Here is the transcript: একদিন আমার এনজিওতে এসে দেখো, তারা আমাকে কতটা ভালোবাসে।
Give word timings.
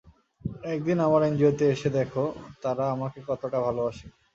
একদিন 0.65 0.97
আমার 1.07 1.21
এনজিওতে 1.23 1.65
এসে 1.73 1.89
দেখো, 1.97 2.23
তারা 2.63 2.83
আমাকে 2.95 3.19
কতটা 3.29 3.57
ভালোবাসে। 3.65 4.07